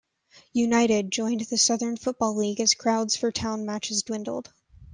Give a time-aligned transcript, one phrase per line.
[0.53, 4.51] United joined the Southern Football League as crowds for Town matches dwindled.